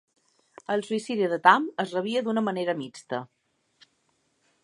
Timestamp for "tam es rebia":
1.43-2.25